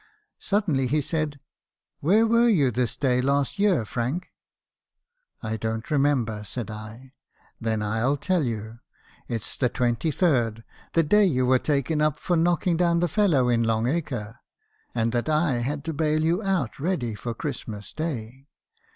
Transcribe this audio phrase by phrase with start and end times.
[0.39, 1.39] Suddenly he said,
[1.99, 4.31] 'Where were you this day last year, Frank?'
[5.43, 7.13] "■ I don't remember!' said I."
[7.61, 8.79] 'Then I '11 tell you.
[9.27, 13.61] It's the 23rd— the day you were taken up for knocking down the fellow in
[13.61, 14.39] Long acre,
[14.95, 18.47] and that I had to bail you out ready for Christmas day.